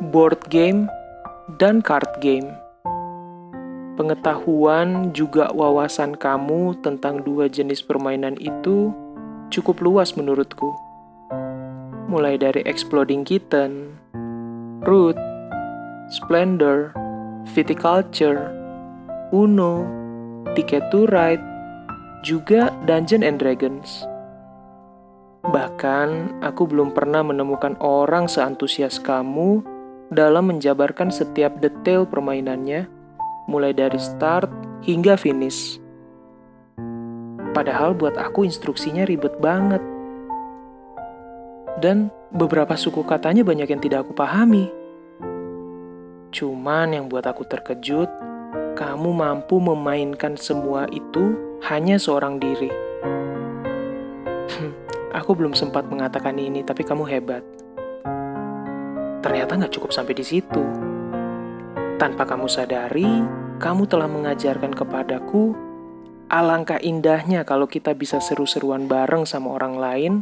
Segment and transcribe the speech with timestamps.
[0.00, 0.92] board game,
[1.56, 2.52] dan card game.
[3.96, 8.92] Pengetahuan juga wawasan kamu tentang dua jenis permainan itu
[9.48, 10.68] cukup luas menurutku.
[12.12, 13.96] Mulai dari Exploding Kitten,
[14.84, 15.16] Root,
[16.12, 16.92] Splendor,
[17.56, 18.52] Viticulture,
[19.32, 19.88] Uno,
[20.52, 21.42] Ticket to Ride,
[22.20, 24.04] juga Dungeon and Dragons.
[25.46, 29.75] Bahkan, aku belum pernah menemukan orang seantusias kamu
[30.10, 32.86] dalam menjabarkan setiap detail permainannya,
[33.50, 34.46] mulai dari start
[34.86, 35.82] hingga finish.
[37.50, 39.80] Padahal buat aku instruksinya ribet banget.
[41.80, 44.68] Dan beberapa suku katanya banyak yang tidak aku pahami.
[46.32, 48.08] Cuman yang buat aku terkejut,
[48.76, 51.32] kamu mampu memainkan semua itu
[51.64, 52.68] hanya seorang diri.
[55.16, 57.40] Aku belum sempat mengatakan ini, tapi kamu hebat.
[59.26, 60.62] Ternyata nggak cukup sampai di situ.
[61.98, 63.10] Tanpa kamu sadari,
[63.58, 65.50] kamu telah mengajarkan kepadaku
[66.30, 70.12] alangkah indahnya kalau kita bisa seru-seruan bareng sama orang lain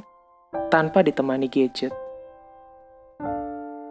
[0.72, 1.92] tanpa ditemani gadget.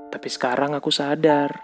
[0.10, 1.62] Tapi sekarang aku sadar,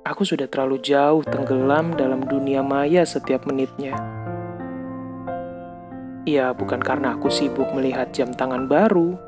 [0.00, 3.92] aku sudah terlalu jauh tenggelam dalam dunia maya setiap menitnya.
[6.24, 9.20] Ya, bukan karena aku sibuk melihat jam tangan baru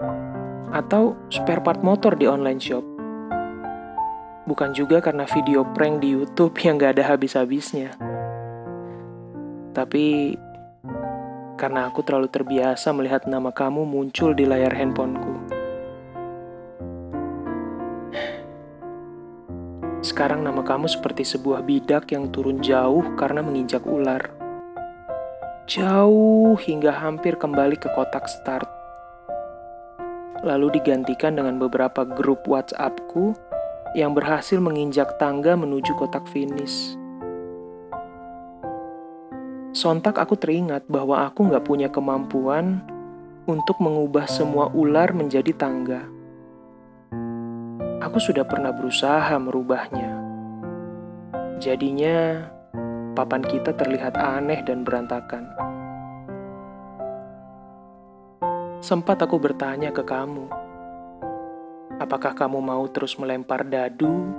[0.73, 2.85] atau spare part motor di online shop.
[4.49, 7.93] Bukan juga karena video prank di YouTube yang gak ada habis-habisnya.
[9.77, 10.37] Tapi
[11.61, 15.35] karena aku terlalu terbiasa melihat nama kamu muncul di layar handphoneku.
[20.01, 24.39] Sekarang nama kamu seperti sebuah bidak yang turun jauh karena menginjak ular
[25.69, 28.78] jauh hingga hampir kembali ke kotak start.
[30.47, 33.35] Lalu digantikan dengan beberapa grup WhatsAppku
[33.97, 36.95] yang berhasil menginjak tangga menuju kotak finish.
[39.75, 42.83] Sontak aku teringat bahwa aku nggak punya kemampuan
[43.47, 46.03] untuk mengubah semua ular menjadi tangga.
[47.99, 50.19] Aku sudah pernah berusaha merubahnya.
[51.59, 52.47] Jadinya,
[53.19, 55.68] papan kita terlihat aneh dan berantakan.
[58.89, 60.49] Sempat aku bertanya ke kamu,
[62.01, 64.33] apakah kamu mau terus melempar dadu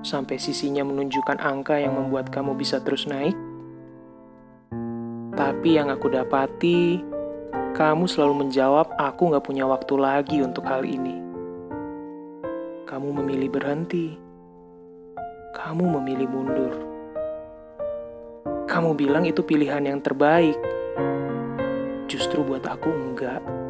[0.00, 3.36] sampai sisinya menunjukkan angka yang membuat kamu bisa terus naik?
[5.36, 7.04] Tapi yang aku dapati,
[7.76, 11.20] kamu selalu menjawab aku gak punya waktu lagi untuk hal ini.
[12.88, 14.16] Kamu memilih berhenti.
[15.52, 16.74] Kamu memilih mundur.
[18.64, 20.56] Kamu bilang itu pilihan yang terbaik.
[22.08, 23.63] Justru buat aku enggak.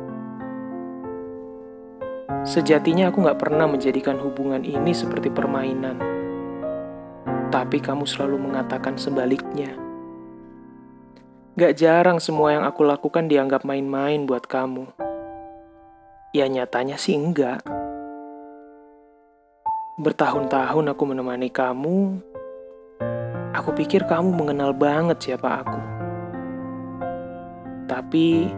[2.45, 6.01] Sejatinya aku gak pernah menjadikan hubungan ini seperti permainan.
[7.53, 9.77] Tapi kamu selalu mengatakan sebaliknya.
[11.55, 14.91] Gak jarang semua yang aku lakukan dianggap main-main buat kamu.
[16.35, 17.63] Ya nyatanya sih enggak.
[19.95, 22.19] Bertahun-tahun aku menemani kamu,
[23.55, 25.79] Aku pikir kamu mengenal banget siapa aku.
[27.87, 28.51] Tapi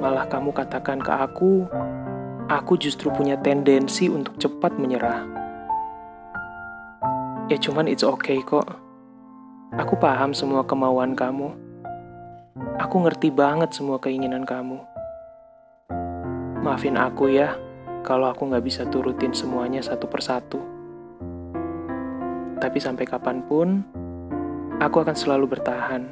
[0.00, 1.68] malah kamu katakan ke aku,
[2.48, 5.24] aku justru punya tendensi untuk cepat menyerah.
[7.48, 8.68] Ya cuman it's okay kok.
[9.74, 11.52] Aku paham semua kemauan kamu.
[12.78, 14.78] Aku ngerti banget semua keinginan kamu.
[16.62, 17.58] Maafin aku ya,
[18.06, 20.60] kalau aku nggak bisa turutin semuanya satu persatu.
[22.62, 23.84] Tapi sampai kapan pun,
[24.80, 26.08] aku akan selalu bertahan.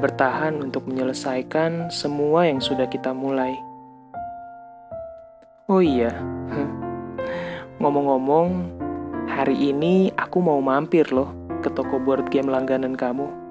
[0.00, 3.73] Bertahan untuk menyelesaikan semua yang sudah kita mulai.
[5.74, 6.14] Oh iya,
[7.82, 8.70] ngomong-ngomong,
[9.26, 11.34] hari ini aku mau mampir loh
[11.66, 13.43] ke toko board game langganan kamu.